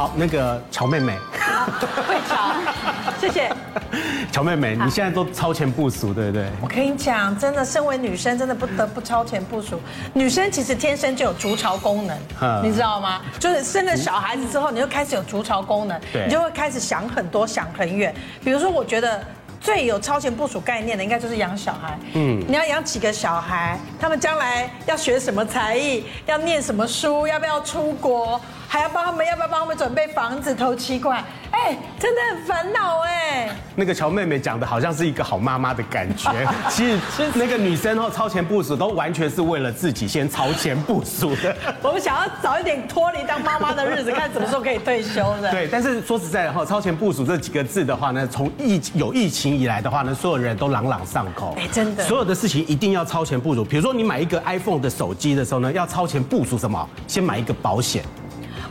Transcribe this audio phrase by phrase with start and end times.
[0.00, 1.18] 好，那个乔妹妹，
[2.08, 2.54] 会乔，
[3.20, 3.52] 谢谢。
[4.32, 6.48] 乔妹妹，你现在都超前部署，对不对？
[6.62, 9.78] 我跟你讲，真的，身为女生，真的不得不超前部署。
[10.14, 12.18] 女生其实天生就有筑巢功能，
[12.62, 13.20] 你知道吗？
[13.38, 18.14] 就是生了小孩子之后，你就开始有筑巢功能，你就会开始想很多，想很远。
[18.42, 19.22] 比如说，我觉得
[19.60, 21.98] 最有超前部署概念的，应该就是养小孩。
[22.14, 23.78] 嗯，你要养几个小孩？
[24.00, 26.06] 他们将来要学什么才艺？
[26.24, 27.26] 要念什么书？
[27.26, 28.40] 要不要出国？
[28.72, 30.54] 还要帮他们，要不要帮他们准备房子？
[30.54, 33.48] 头期款，哎，真的很烦恼哎。
[33.74, 36.30] 那个乔妹妹讲的好像是一个好妈妈的感觉，
[36.70, 36.98] 其实
[37.34, 41.52] 那个女生哦，超前部署都完全是为了自己先超前部署的。
[41.82, 45.50] 我们想要早一点脱离当妈妈的日子，看什么时候可以退休的。
[45.50, 51.56] 对，但是说实在的哈，超前部署这几个字的话呢，从疫有疫情以来的话呢，所有人都朗朗上口。
[51.58, 53.64] 哎，真的，所有的事情一定要超前部署。
[53.64, 56.88] 比如说你买一个 iPhone 的手机的时候呢，要超前部署什么？
[57.08, 58.04] 先买一个保险。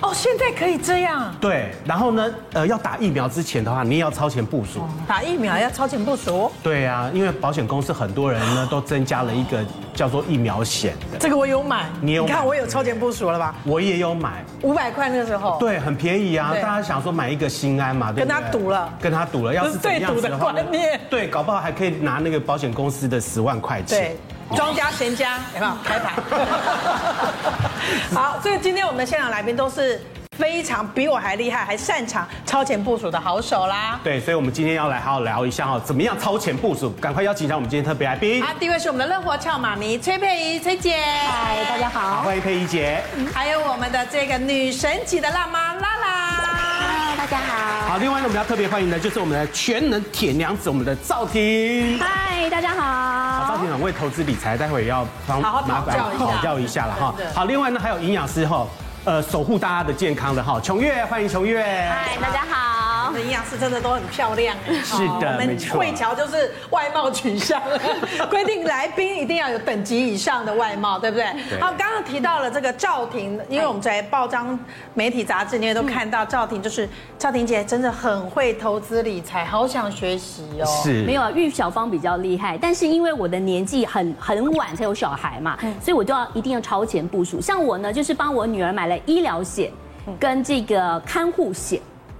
[0.02, 1.34] 哦，现在可以这样。
[1.41, 4.81] 对，然后呢，呃，要打疫苗之前的话，你也要超前部署。
[5.08, 6.50] 打疫苗要超前部署？
[6.64, 11.17] 对啊，因为保险公司很多人呢都增加了一个叫做疫苗险的。
[11.20, 12.23] 这个我有买，你有？
[12.23, 13.53] 你看我有超前部署了吧？
[13.66, 15.58] 我也有买，五百块那个时候。
[15.59, 18.25] 对，很便宜啊，大家想说买一个心安嘛，对？
[18.25, 21.00] 跟他赌了，跟他赌了，要是最赌的观念。
[21.09, 24.00] 对，搞不好还可以拿那个保险公司的十万块钱。
[24.00, 24.17] 对。
[24.55, 26.16] 庄家贤家，有没有开牌？
[28.13, 30.02] 好，所以今天我们的现场来宾都是
[30.38, 33.99] 非常比我还厉害，还擅长超前部署的好手啦。
[34.03, 36.89] 对，所以我们今天要来好好聊一下哦，怎么样超前部署？
[37.02, 38.41] 赶快邀请一下我们今天特别来宾。
[38.41, 40.97] 好，第一位是我们的乐活俏妈咪崔佩仪崔姐。
[41.27, 41.99] 嗨，大家好。
[41.99, 43.02] 好，欢迎佩仪姐。
[43.33, 46.08] 还有我们的这个女神级的辣妈拉拉。
[46.08, 47.89] 嗨，大家好。
[47.89, 51.99] 好，另外呢，我们要特别欢迎的就是我们的全能铁娘子，我们的赵婷。
[51.99, 53.19] 嗨，大家好。
[53.59, 57.15] 赵婷很会投资理财，待会也要帮好好讨教一下，讨教一下了哈。
[57.35, 58.65] 好，另外呢，还有营养师哈，
[59.03, 61.61] 呃，守护大家的健康的哈，琼月，欢迎琼月。
[61.89, 62.78] 嗨，大家好。
[63.17, 65.79] 营养师真的都很漂亮，是的，没错。
[65.79, 67.61] 慧乔就是外貌取向，
[68.29, 71.25] 规定来宾一定要有等级以上的外貌，对不对？
[71.59, 74.58] 好，刚刚提到了这个赵婷，因为我们在报章、
[74.93, 76.87] 媒体、杂志那些都看到赵婷，就是
[77.17, 80.65] 赵婷姐真的很会投资理财，好想学习哦。
[80.83, 87.39] 是，没有啊，玉小芳比较厉害，但是因为我的年纪很很晚才有小孩嘛，所以我就要一定要超前部署。
[87.39, 89.71] 像我呢，就是帮我女儿买了医疗险
[90.19, 91.80] 跟这个看护险。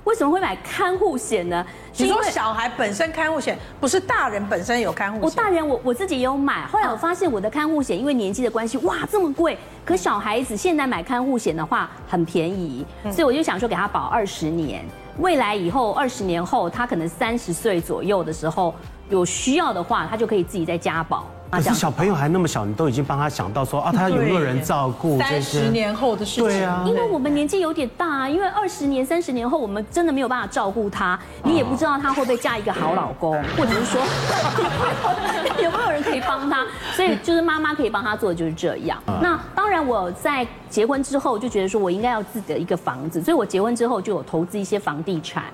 [0.09, 1.64] 为什么会买看护险呢？
[1.96, 5.24] 你说小孩本身看护险，不是大人本身有看护险？
[5.24, 9.56] 我大人我我自己也有买，后来我发现我的看护险因为年纪的关系，哇，这么贵。
[9.86, 14.84] 可小孩子现在买看护险的话很便宜，所以我就想说给他保二十年，
[15.20, 18.74] 未来以后二十年后他可能三十岁左右的时候
[19.09, 21.28] 有需要的话，他就可以自己再加保。
[21.51, 25.17] 可是小朋友还那么小，你都已经帮他想到说啊，他有没有人照顾？
[25.17, 26.43] 三十年后的事情。
[26.43, 34.01] 对啊，因为我们年纪有点大啊，因为二十年、三十年后，我们真的没有办法照顾他，你也不知道他会不会嫁一个好老公，或者是说
[35.63, 39.01] 有没有人可以帮他，所以就是妈妈可以帮他做的就是这样。
[39.21, 45.45] 那当然，我在结婚之后就觉得说我应该要自己的一个房子，所以我结婚之后就有投资一些房地产。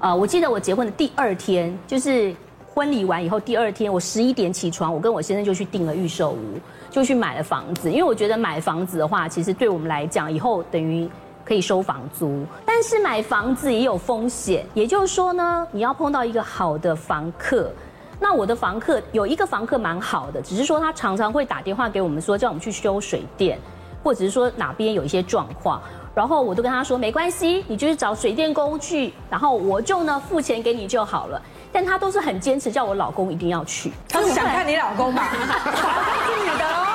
[0.00, 2.34] 呃，我记得我结婚的第二天就是。
[2.74, 6.58] 婚礼完以后，第二天我十一点起床，我跟我先生就去订了预售屋，
[6.90, 7.90] 就去买了房子。
[7.90, 11.06] 因为我觉得买房子的话，其实对我们来讲，以后等于
[11.44, 12.46] 可以收房租。
[12.64, 17.70] 但是买房子也有风险，也就是说呢，你要碰到一个好的房客。
[18.18, 23.58] 那我的房客有一个房客蛮好的，只是说他常常会打电话给我们说，叫我们去修水电，
[24.02, 25.78] 或者是说哪边有一些状况。
[26.14, 31.42] 然后我都跟他说没关系，你就是找水电工去，然后我就呢付钱给你就好了。
[31.72, 33.92] 但他都是很坚持，叫我老公一定要去。
[34.08, 35.28] 他是想看你老公吧？
[35.64, 36.86] 他是女的哦，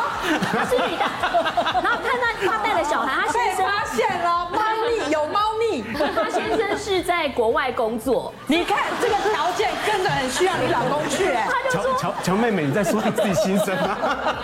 [0.53, 1.03] 他是女的。
[1.83, 2.57] 然后看到他
[6.47, 11.25] 先生是在国外工作，你看这个条件真的很需要你老公去。
[11.25, 13.97] 哎，他就说：“乔乔妹妹，你在说你自己心声吗？”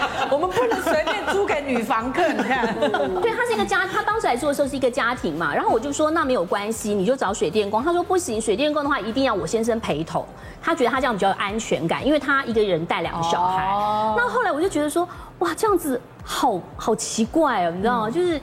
[0.30, 2.74] 我们不能随便租给女房客，你看。
[3.22, 5.53] 对，他是一个家，他当时来做的时候是一个家庭嘛。
[5.53, 10.25] 然后我就说：“那没有关系，你就找水电工。”他说：“不行，水电工的话一定要我先生陪同。”
[10.62, 13.69] 他觉得他这样比较有安全感，因为他一个人带两个小孩。
[13.69, 14.18] Oh.
[14.18, 15.07] 那后来我就觉得说，
[15.39, 18.07] 哇，这样子好好奇怪哦，你知道吗？
[18.07, 18.39] 嗯、就是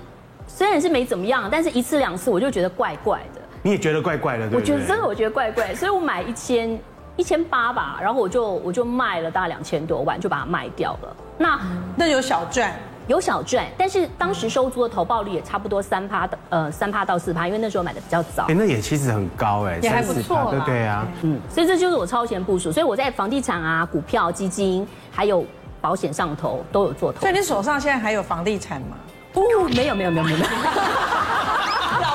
[0.47, 3.40] 虽然是没怎么样，但是一次两次我就觉得怪怪的。
[3.63, 4.61] 你也觉得怪怪的，对对？
[4.61, 6.79] 我觉得真的，我觉得怪怪，所以我买一千
[7.17, 11.17] 一千八吧，然后我就我就卖了大概两千多万，就把它卖掉了。
[11.39, 12.73] 那、嗯、那有小赚。
[13.07, 18.45] 有小赚，但是当时收租的投报率也差不多三趴的，呃，三趴到四趴，因为那时候买的比较早。
[18.45, 25.45] 哎，那也其实很高哎，也还不错，对对啊，嗯，所以这就是我超前部署，所以我在房地产啊、股票、基金还有
[25.81, 27.19] 保险上头都有做投。
[27.19, 28.97] 所以你手上现在还有房地产吗？
[29.35, 29.43] 哦，
[29.75, 30.39] 没有没有没有没有。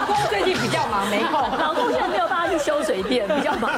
[0.05, 1.41] 公最近比较忙，没空。
[1.57, 3.71] 老公现在没有办法去修水电，比较忙。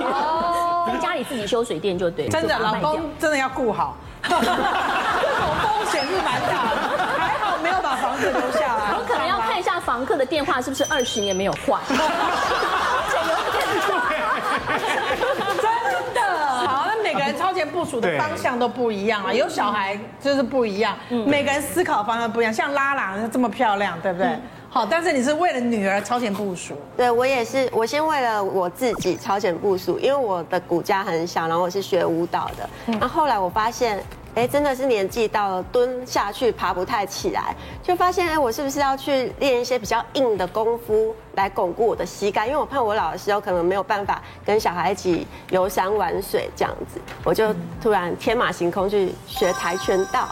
[0.00, 2.28] 哦，你家里自己修水电就对。
[2.28, 3.96] 真的，老公真的要顾好。
[4.22, 4.42] 这种
[5.62, 8.94] 风险是蛮大的，还好没有把房子留下来。
[8.96, 11.80] 我可能要看一下房客的电话是不是二十年没有换。
[17.38, 20.96] 超前部署的方向都不一样啊，有小孩就是不一样，
[21.26, 22.52] 每个人思考方向不一样。
[22.52, 24.38] 像拉拉这么漂亮，对不对？
[24.74, 26.74] 好，但是你是为了女儿超前部署。
[26.96, 32.68] 对，我也是，我先为了我自己超前部署，因为我的骨架很小，然后我是学舞蹈的，
[32.98, 34.04] 然后后来我发现。
[34.34, 37.54] 哎，真的是年纪到了，蹲下去爬不太起来，
[37.84, 42.48] 就发现哎，我是不是要去练一些比较硬的功夫来巩固我的膝盖？
[42.48, 50.26] 因为我怕我老的时候可能没有办法跟小孩一起游山玩水这样子，我就突然天马行空去学跆拳道。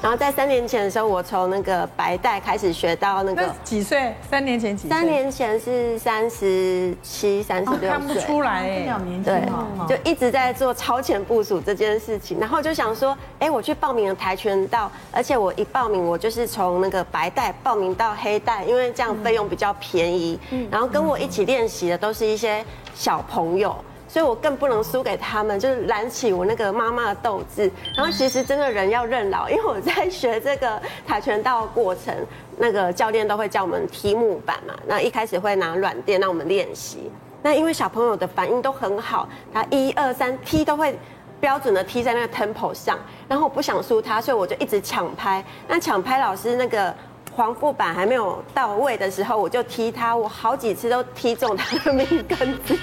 [0.00, 4.14] 然后在三年前的时候，我从那个白带开始学到那个那几岁？
[4.30, 4.90] 三年前几岁？
[4.90, 9.00] 三年前是三十七、三十六，看不出来哎。
[9.24, 9.42] 对，
[9.88, 12.38] 就一直在做超前部署这件事情。
[12.38, 20.38] 然后就想说，哎，我去报名了跆拳道，而且我一报名，我就是从那个白带报名到黑带，因为这样费用比较便宜。
[20.70, 23.76] 然后跟我一起练习的都是一些小朋友。
[24.08, 27.70] 所以我更不能输给他们，就是燃起我那个妈妈的斗志。
[27.94, 32.14] 然后其实真的人要认老，因为我在学这个跆拳道过程，
[32.56, 34.74] 那个教练都会叫我们踢木板嘛。
[34.86, 37.10] 那一开始会拿软垫让我们练习。
[37.42, 40.98] 那因为小朋友的反应都很好，他一二三踢都会
[41.38, 42.98] 标准的踢在那个 tempo 上。
[43.28, 45.44] 然后我不想输他，所以我就一直抢拍。
[45.68, 46.94] 那抢拍老师那个。
[47.38, 52.76] 黄腹板还没有到位的时候，我就踢他，我好几次都踢中他的命根子。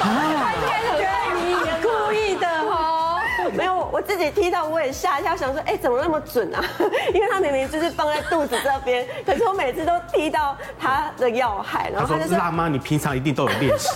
[0.00, 3.20] 他应该是觉得你故意的哦。
[3.52, 6.64] 没有，我自己踢到我也吓一跳，想说，哎，怎么那么准啊？
[7.12, 11.90] 因为他明明就是放在肚子这边，可是我每次都踢到他的要害。
[11.90, 13.90] 然后他就说：“辣妈，你平常一定都有练习。”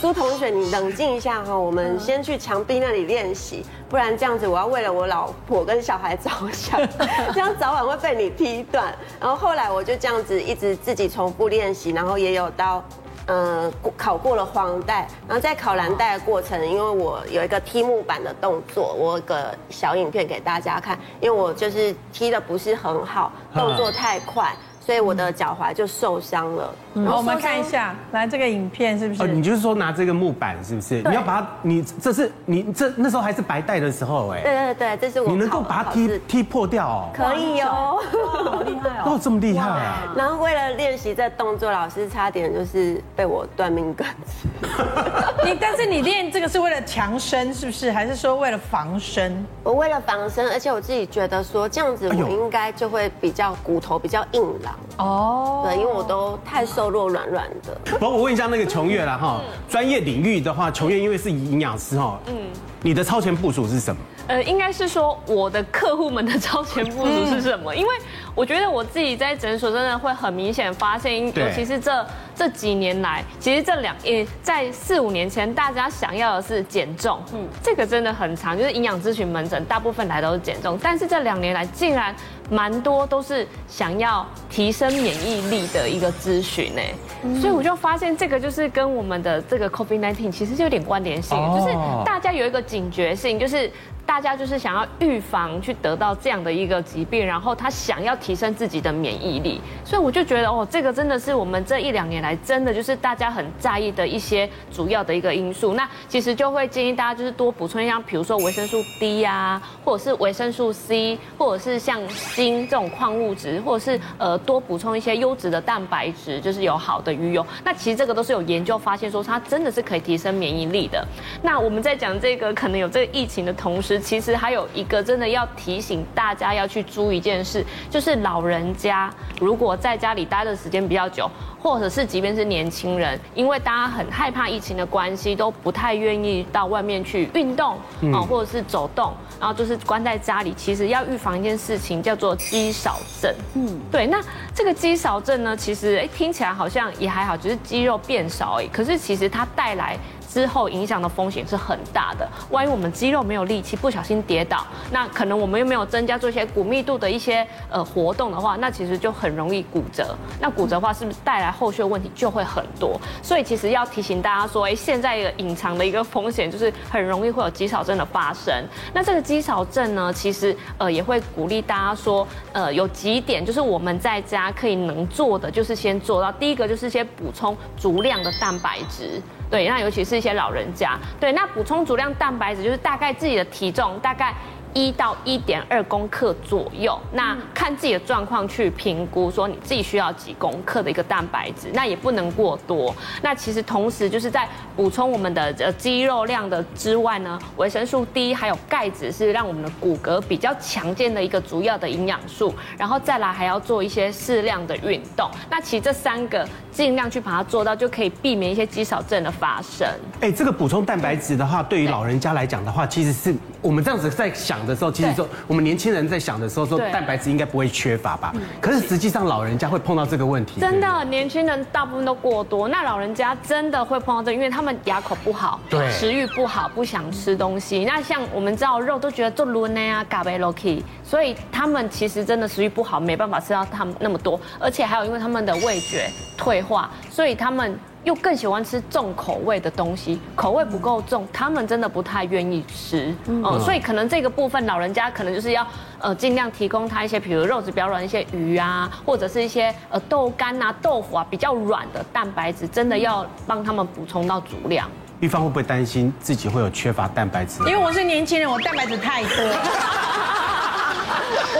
[0.00, 6.80] 苏同学，你冷静一下哈，我们先去墙壁那里练习，不然这样子我要为了我老婆跟小孩着想，
[7.34, 8.94] 这样早晚会被你踢断。
[9.18, 12.80] 然后后来我就这样子一直自己重复练习，然后也有到，
[13.26, 24.54] 嗯，考过了黄带，然后在考蓝带的过程，因为我有一个踢木板的动作，我有个小影片给大家看，因为我就是踢的不是很好，动作太快。
[24.88, 26.74] 所以我的脚踝就受伤了。
[26.94, 29.22] 然后我们看一下，来这个影片是不是？
[29.22, 31.02] 哦，你就是说拿这个木板是不是？
[31.02, 34.40] 你要把它，你这是你这那时候还是白带的时候哎。
[34.40, 35.28] 对对对，这是我。
[35.28, 37.10] 你能够把它踢踢破掉哦？
[37.14, 38.00] 可以哦。
[38.22, 39.02] 好厉害哦！
[39.04, 40.14] 哦，这么厉害啊！
[40.16, 44.48] 然后为了练习这动作，老师差点就是被我断命根子。
[45.44, 47.92] 你但是你练这个是为了强身是不是？
[47.92, 49.44] 还是说为了防身？
[49.62, 54.74] 我为了防身，而且我自己觉得说这样子我应该就会比较骨头比较硬朗。
[54.98, 57.78] 哦，对，因为我都太瘦弱软软的。
[57.84, 62.34] 不过我问一下那个琼月啦哈，专业领域的话，琼月因为是营养师哈，嗯，
[62.82, 64.00] 你的超前部署是什么？
[64.26, 67.74] 呃，应该是说我的客户们的超前部署是什么？
[67.74, 67.94] 因为
[68.38, 72.06] 我觉得我自己在诊所真的会很明显发现，尤其是这
[72.36, 82.14] 这几年来，其实这两也在四五年前，大家想要的是减重，嗯，这个真的很长，就是营养咨询门诊大部分来都是减重，但是这两年来竟然
[82.48, 93.68] 蛮多都是想要提升免疫力的一个咨询呢，所以我就发现这个就是跟我们的这个 COVID-19 其实是有点关联性，就是大家有一个警觉性，就是。
[94.08, 105.72] 大家就是想要预防去得到这样的一个疾病，然后他想要提升自己的免疫力，所以我就觉得哦，这个真的是我们这一两年来真的就是大家很在意的一些主要的一个因素。
[105.72, 117.46] 那其实就会建议大家就是多补充一下，比如说维生素 D 呀，或者是维生素 C，或者是像锌这种矿物质，或者是呃多补充一些优质的蛋白质，就是有好的鱼油。
[117.64, 121.02] 那其实这个都是有研究发现说它真的是可以提升免疫力的。
[121.40, 137.76] 那我们在讲这个可能有这个疫情的同时，其实还有一个真的要提醒大家要去注意一件事，就是老人家如果在家里待的时间比较久，或者是即便是年轻人，因为大家很害怕疫情的关系，都不太愿意到外面去运动
[138.12, 140.54] 啊，或者是走动，然后就是关在家里。
[140.56, 143.34] 其实要预防一件事情叫做肌少症。
[143.54, 144.06] 嗯，对。
[144.06, 144.22] 那
[144.54, 148.68] 这个肌少症呢，其实哎听起来好像也还好，只是肌肉变少而已。
[148.68, 149.98] 可是其实它带来。
[150.30, 152.28] 之后影响的风险是很大的。
[152.50, 160.14] 万一我们肌肉没有力气，不小心跌倒，那可能我们又没有增加做一些骨密度的一些呃活动的话，那其实就很容易骨折。
[160.38, 163.00] 那骨折的话，是不是带来后续的问题就会很多？
[163.22, 168.52] 所以其实要提醒大家说，哎，现在一个隐藏的一个风险就是很容易会有肌少症的发生。
[168.92, 179.20] 那这个肌少症呢，其实呃也会鼓励大家说，呃有几点就是我们在家可以能做的，就是先做到第一个就是先补充足量的蛋白质。
[179.50, 184.34] 对，那尤其是一些老人家，对，那补充足量蛋白质就是大概自己的体重大概。
[184.78, 192.94] 一到一点二公克左右，那看自己的状况去评估，说你自己需要几公克的一个蛋白质，那也不能过多。
[193.20, 202.54] 那其实同时就是在补充我们的呃肌肉量的之外呢，维生素 D 还有钙质是让我们的骨骼比较强健的一个主要的营养素。
[202.76, 205.28] 然后再来还要做一些适量的运动。
[205.50, 209.88] 那其实这三个尽量去把它做到，就可以避免一些肌少症的发生。
[210.20, 214.67] 哎，这个补充蛋白质的话，对于老人家来讲的话，其实是我们这样子在想。
[214.68, 218.32] 的时候，其实说我们年轻人在想的时候，说蛋白质应该不会缺乏吧？
[218.60, 220.60] 可是实际上老人家会碰到这个问题。
[220.60, 227.84] 真的，年轻人大部分都过多，那老人家真的会碰到这个，因为他们牙口不好，对，食欲不好，不想吃东西。
[227.84, 237.78] 那像我们知道肉都觉得做卤内啊、嘎贝罗 k 所以他们其实真的食欲不好，没办法吃到他们那么多，而且还有因为他们的味觉退化，所以他们。
[238.04, 243.14] 又更喜欢吃重口味的东西，口味不够重，他们真的不太愿意吃。
[243.26, 245.66] 嗯，所以可能这个部分老人家可能就是要
[245.98, 254.88] 呃尽量提供他一些，比如肉质比较软一些鱼啊，或者是一些呃豆干啊、豆腐啊比较软的蛋白质，真的要帮他们补充到足量。
[255.20, 257.58] 玉芳会不会担心自己会有缺乏蛋白质？
[257.64, 259.30] 因为我是年轻人，我蛋白质太多。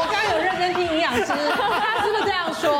[0.00, 2.70] 我刚刚有认真听营养师，他是不是这样说？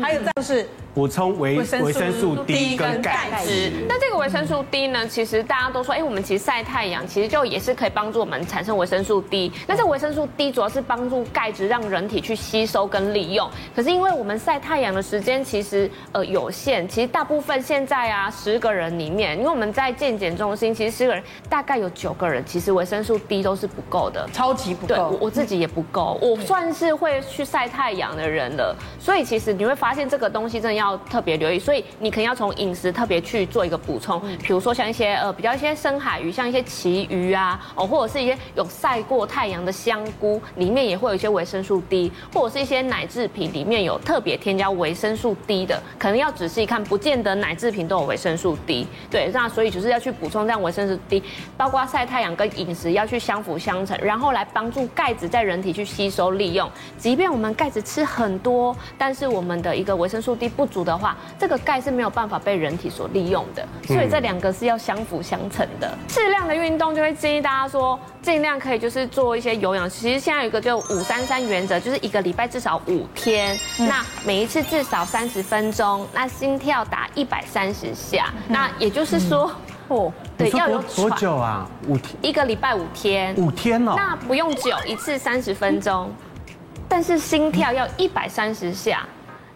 [0.00, 0.66] 还有就是。
[0.92, 3.70] 补充维维生素 D 跟钙质。
[3.88, 5.06] 那这个维生素 D 呢？
[5.06, 9.52] 其实大家都说，哎，我们其实晒太阳，其实就也是可以帮助我们产生维生素 D。
[9.68, 13.48] 那这维生素 D 主要是帮助钙质让人体去吸收跟利用。
[13.74, 24.94] 可是因为我们晒太阳的时间其实呃有限，其实大部分现在啊十个人里面，因为我们在健检中心，其实十个人大概有九个人其实维生素 D 都是不够的，超级不够。
[24.96, 28.76] 对，我我自己也不够，我算是会去晒太阳的人了。
[28.98, 48.86] 所以其实你会发现这个东西真的要特别留意，所以你可能要从饮食特别去做一个补充，比如说像一些呃比较一些深海鱼，像一些旗鱼啊，哦或者是一些有晒过太阳的香菇，里面也会有一些维生素 D，或者是一些奶制品里面有特别添加维生素 D 的，可能要仔细看，不见得奶制品都有维生素 D。
[49.10, 51.22] 对，那所以就是要去补充这样维生素 D，
[51.56, 56.70] 包括晒太阳跟饮食要去相辅相成，然后来帮助钙质在人体去吸收利用。
[56.98, 65.92] 即便我们钙质吃很多，但是我们的一个维生素 D 不足的话，这个钙是没有办法被人体所利用的，所以这两个是要相辅相成的。
[66.08, 69.88] 适量的运动就会建议大家说，尽量可以就是做一些有氧。
[69.88, 78.32] 其实现在有一个就五三三原则，就是一个礼拜至少五天，那每一次至少三十分钟，那心跳达一百三十下。
[78.48, 79.50] 那也就是说，
[79.88, 81.68] 哦，对，要有多久啊？
[81.86, 82.16] 五天？
[82.22, 83.34] 一个礼拜五天？
[83.36, 83.94] 五天哦？
[83.96, 86.10] 那不用久，一次三十分钟，
[86.88, 89.06] 但是心跳要一百三十下。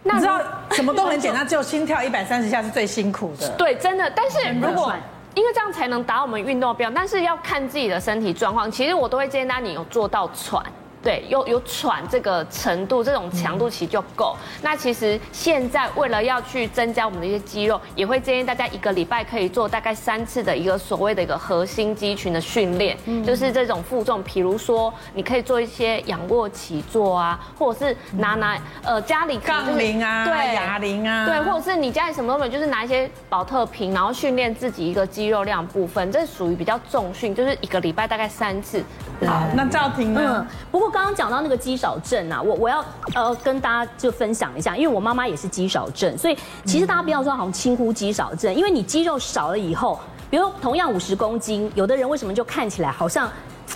[0.07, 0.39] 那你知道
[0.71, 3.49] 什么都很简单，只有心跳一百三十下是最辛苦的。
[3.57, 4.07] 对，真的。
[4.15, 4.93] 但是如果
[5.33, 8.71] 因为这样才能达我们运动标，但是要看自己的身体状况。
[8.71, 10.63] 其实我都会建议大家，你有做到喘。
[11.05, 14.35] 对，有有喘这个程度，这种强度其实就够。
[14.63, 38.83] 那其实现在为了要去增加我们的一些肌肉，也会建议大家一个礼拜可以做大概三次的一个所谓的一个核心肌群的训练，就是这种负重，比如说你可以做一些仰卧起坐啊，或者是拿拿呃家里杠铃啊，对，哑铃啊，对，或者是你家里什么都没有，就是拿一些保特瓶，然后训练自己一个肌肉量部分，这属于比较重训，就是一个礼拜大概三次。
[39.23, 40.19] 好，那赵婷呢？
[40.25, 40.94] 嗯，不过。
[40.95, 42.83] 刚刚讲到那个肌少症啊，我我要
[43.13, 49.99] 呃跟大家就分享一下，因为我妈妈也是肌少症，所以其实大家不要说好像轻忽肌少症，因为你肌肉少了以后，
[50.29, 53.29] 比如同样五十公斤，有的人为什么就看起来好像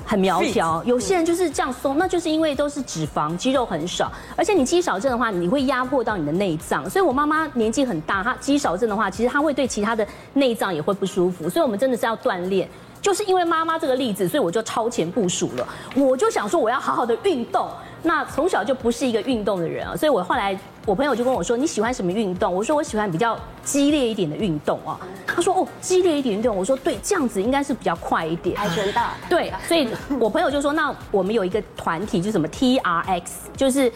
[0.06, 12.66] 很苗条，有些人就是这样松，那就是因为都是脂肪，肌肉很少，而且你肌少症的话，你会压迫到你的内脏，所以我妈妈年纪很大，她肌少症的话，其实她会对其他的内脏也会不舒服，所以我们真的是要锻炼。
[13.02, 15.68] 就是因为妈妈这个例子，所以我就超前部署了。
[15.96, 17.70] 我就想说，我要好好的运动。
[18.02, 29.10] 那从小就不是一个运动的人啊，所以我后来我朋友就跟我说：“你喜欢什么运动？”我说：“我喜欢比较激烈一点的运动啊。”他说：“哦，激烈一点运动。”我说：“对，这样子应该是比较快一点。”跆拳道。
[29.30, 29.86] 对，所以
[30.18, 33.24] 我朋友就说：“那我们有一个团体，就什么 TRX，
[33.58, 33.92] 就是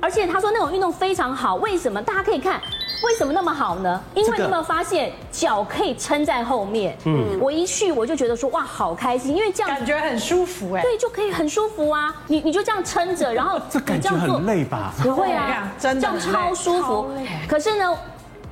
[0.00, 2.00] 而且他说那种运动非常好，为什么？
[2.02, 2.60] 大家可以看。
[3.02, 4.02] 为什么那么好呢？
[4.14, 6.96] 因为你有没有发现脚可以撑在后面？
[7.04, 10.80] 嗯，我一去我就觉得说哇，好开心，因为这样感觉很舒服哎。
[10.80, 12.14] 对，就可以很舒服啊。
[12.26, 14.94] 你你就这样撑着，然后 这感觉很累吧？
[15.02, 17.10] 不会啊，真的这样超舒服。
[17.46, 17.94] 可是呢，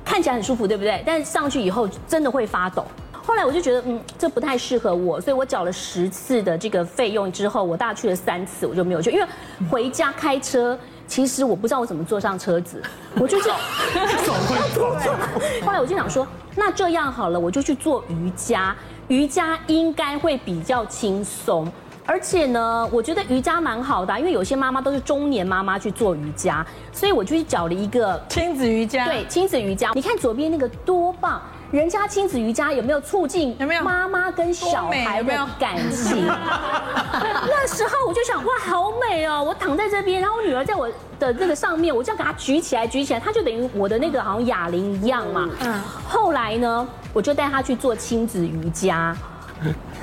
[0.05, 1.03] 看起来很舒服，对不对？
[1.05, 2.85] 但是上去以后真的会发抖。
[3.25, 9.25] 后来我就觉得嗯，这不太适合我，所以我缴了十次的这个费用之后，我大概去了三次，我就没有去，因为
[9.71, 10.77] 回家开车。
[11.07, 12.81] 其实我不知道我怎么坐上车子，
[13.19, 13.53] 我就是走
[14.47, 14.95] 会坐。
[15.65, 18.75] 后来我就想说，那这样好了，我就去做瑜伽，
[19.07, 21.71] 瑜伽应该会比较轻松。
[22.07, 29.05] 而且呢，我觉得瑜伽蛮好的啊，因为有些妈妈都是中年妈妈去做瑜伽，所以我就去找了一个亲子瑜伽。
[29.05, 31.41] 对，亲子瑜伽，你看左边那个多棒。
[31.75, 36.23] 人家亲子瑜伽有没有促进有没有妈妈跟小孩的感情？
[36.25, 39.43] 那时候我就想，哇，好美哦！
[39.45, 40.89] 我躺在这边，然后我女儿在我
[41.19, 45.49] 的那个上面，我这样给她举起来，举起来，她就等于我的那个好像哑铃一样嘛。
[45.65, 45.81] 嗯。
[46.07, 49.13] 后来呢，我就带她去做亲子瑜伽。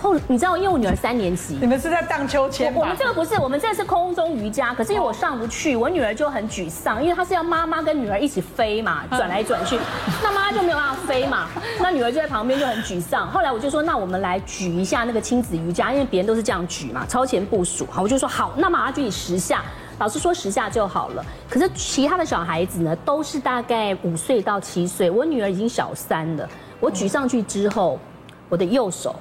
[0.02, 2.80] 后，你知道，因为我女儿三年级，你们是在荡秋千吗？
[2.80, 4.74] 我们这个不是，我们这个是空中瑜伽。
[4.74, 9.78] 可是因为我上不去，我女儿就很沮丧，因为她是要妈妈跟女儿一起飞嘛，转来转去，
[10.22, 11.48] 那妈妈就没有办法飞嘛，
[11.80, 13.30] 那女儿就在旁边就很沮丧。
[13.30, 17.86] 后来我就说，那我们来举一下那个亲子瑜伽，因为别人都是这样举嘛，超前部署。
[17.90, 19.62] 好，我就说好，那妈妈举你十下，
[19.98, 21.24] 老师说十下就好了。
[21.48, 26.48] 可是其他的小孩子呢，都是大概五岁到七岁，我女儿已经小三了。
[26.80, 27.98] 我举上去之后，
[28.48, 29.14] 我的右手。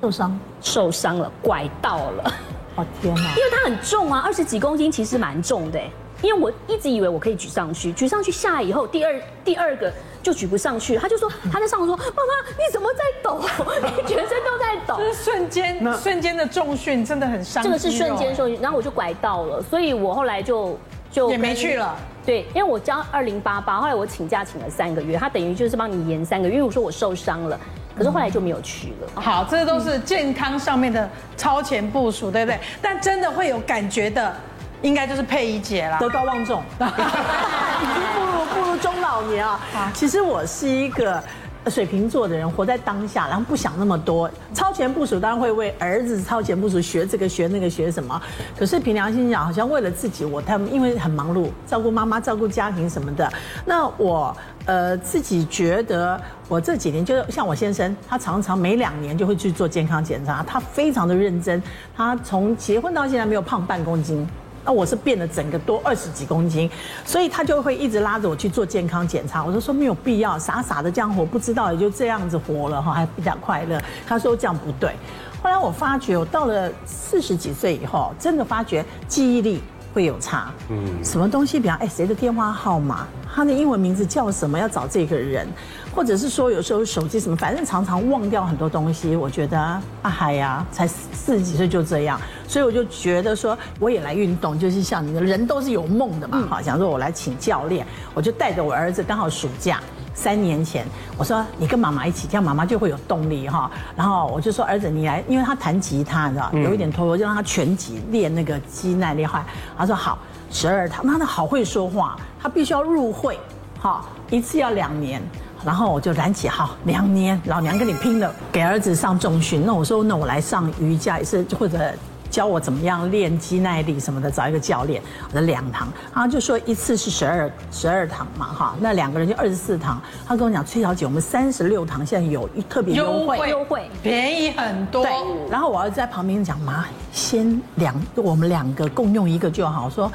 [0.00, 2.34] 受伤，受伤了，拐到了。
[2.76, 3.20] 哦天哪！
[3.36, 5.80] 因为它很重啊，二十几公斤，其实蛮重的。
[6.22, 10.96] 因为我一直以为我可以举上去，举上去下来以后，第二第二个就举不上去。
[10.96, 13.40] 他就说， 他在上面说：“妈妈，你怎么在抖？
[13.82, 17.62] 你全身都在抖。”这是瞬间，瞬间的重训真的很伤。
[17.62, 20.78] 这个是瞬间重训，然后我就拐到了，所以我后来就
[21.10, 21.94] 就也没去了。
[22.24, 26.54] 对，因为我交二零八八，后来我请假请了三个月，他等于就是帮你延三个月。
[26.54, 27.60] 因为我说我受伤了。
[27.96, 29.20] 可是后来就没有去了。
[29.20, 32.58] 好，这都是健康上面的超前部署，对不对？
[32.82, 34.34] 但真的会有感觉的，
[34.82, 39.60] 应该就是佩仪姐啦，德高望重， 已经步入步入中老年啊。
[39.94, 41.22] 其实我是一个。
[41.70, 44.30] 水瓶座的人活在当下，然后不想那么多。
[44.52, 48.20] 超前部署当然会为儿子超前部署，学这个学那个学什么。
[48.54, 53.32] 可是凭良心讲，好像为了自己，我他们因为很忙碌，照顾妈妈、照顾家庭什么的。
[53.64, 54.36] 那我
[54.66, 61.62] 呃自己觉得，我这几年就是像我先生，他常常每两年就会去做健康检查，他非常的认真。
[61.96, 64.26] 他从结婚到现在没有胖半公斤。
[64.66, 66.70] 那我是变了整个多二十几公斤，
[67.04, 69.44] 所以他就会一直拉着我去做健康检查。
[69.44, 73.78] 我就说没有必要，傻傻的这样活，不知道也就这样子活了哈，还比较快乐。
[74.06, 74.94] 他说这样不对。
[75.42, 79.62] 后来我发觉，我到了四十几岁以后，真的发觉记忆力
[79.94, 80.52] 会有差。
[80.68, 85.46] 嗯，什么东西，比方哎，谁的电话号码，他的英文名字叫什么，要找这个人。
[85.94, 89.14] 或者是说，有时候手机什么，反正常常忘掉很多东西。
[89.14, 99.80] 我觉得啊，嗨呀，才四十几岁就这样，所以我就觉得说，我也来运动，就是像你的人都是有梦的嘛，好，想说我来请教练，我就带着我儿子，刚好暑假
[100.14, 100.86] 三年前，
[101.18, 103.70] 我说你跟妈妈一起，这样妈妈就会有动力哈。
[103.96, 109.26] 然后我就说儿子你来，因为他弹吉他，你知道，有一点脱落，就让他全集练那个肌耐力。
[109.26, 109.44] 哈，
[109.76, 110.18] 他说好，
[110.50, 113.38] 十二堂，那他好会说话，他必须要入会，
[113.80, 115.20] 哈，一次要两年。
[115.64, 119.64] 然后我就燃起好两年，老娘跟你拼了，给儿子上重训。
[119.64, 121.90] 那我说，那我来上瑜伽也是，或者
[122.34, 125.00] 教我怎么样练肌耐力什么的，找一个教练。
[125.28, 130.02] 我的两堂，然后就说一次是十二十二堂嘛，哈，那两个人就二十四堂。
[130.26, 135.04] 他跟我讲，崔小姐，我们三十六堂现在有一特别优惠，优惠便宜很多。
[135.04, 135.12] 对，
[135.48, 139.84] 然后我儿子在旁边讲，妈，先两我们两个共用一个就好。
[139.84, 140.10] 我说，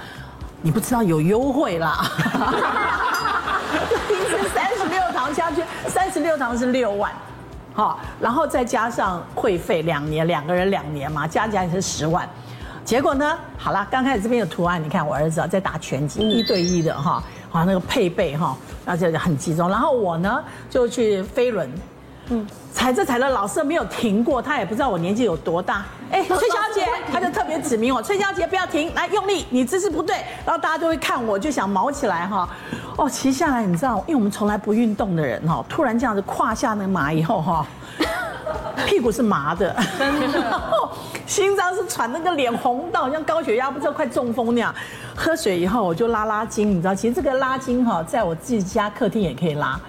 [0.61, 2.03] 你不知道有优惠啦。
[4.53, 7.11] 三十六堂下去三十六堂是六万，
[7.79, 12.27] 好，然后再加上会费两年，两个人两年嘛，加起来也是十万。
[12.83, 19.69] 结果呢，好了，刚开始这边有图案，你看我儿子在打拳击，一对一的哈，好，那个配备哈，而且很集中。
[19.69, 21.71] 然后我呢就去飞轮，
[22.29, 25.85] 嗯，踩着踩着老是没有停过，他也不知道我年纪有多大。
[26.11, 30.15] 哎， 崔小姐，他就特别指明我，崔小姐不要停，来用力，你姿势不对，
[30.45, 32.47] 然后大家就会看我，就想毛起来哈。
[32.97, 37.65] 哦，骑下来你知道，因为我们从来不运动的人哈，突然这样子胯下那个马以后哈，
[38.85, 40.61] 屁股是麻的，真的，
[41.25, 44.73] 心脏是喘，那个脸红到像高血压，不知道快中风那样。
[45.15, 49.79] 喝水以后我就拉拉筋，你知道，其实这个拉筋哈，在我自己家客厅也可以拉，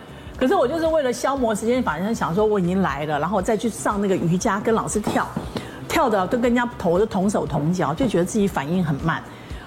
[0.41, 5.29] 可是我就是为了消磨时间，反正想说我已经来了，然后再去上那个瑜伽，跟老师跳，
[5.87, 9.23] 跳的都跟人家头都同手同脚，就觉得自己反应很慢。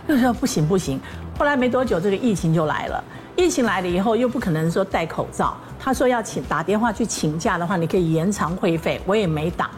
[0.07, 0.99] 就说不行不行，
[1.37, 3.03] 后来没多久，这个疫情就来了。
[3.35, 5.55] 疫情来了以后，又不可能说戴口罩。
[5.79, 8.99] 他说要请打电话去请假的话，你可以延长会费。
[9.05, 9.69] 我也没打。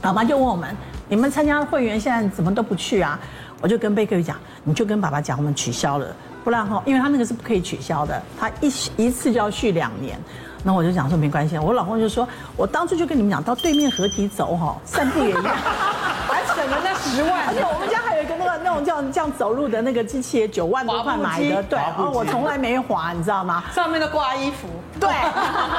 [0.00, 0.76] 爸爸就问我们：
[1.08, 3.18] 你们参加会员现在怎么都不去啊？
[3.60, 6.06] 我就跟贝克讲，你就跟爸爸讲，我们取消了，
[6.44, 10.18] 不然哈，因为他那个是不可以取消的，他一一次就要续两年。
[10.66, 12.26] 那我就讲说没关系，我老公就说，
[12.56, 17.46] 我当初就跟你们讲，到对面河堤走哈， 散步也一样，还省了那十万。
[17.48, 23.64] 而且我们家还有一个那个那种叫这样走路的那个机器，九万多块买的，对，然后我从来没滑，你知道吗？
[23.74, 25.10] 上面都挂衣服，对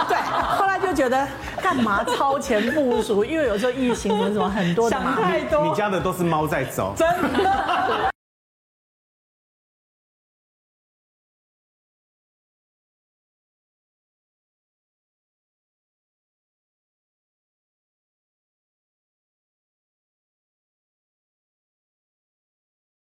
[0.08, 0.18] 对。
[0.58, 1.28] 后来就觉得
[1.64, 5.66] 干嘛超前部署，因为有时候疫情什么什么很多的，想太多。
[5.66, 8.15] 你家的都是猫在走，真的。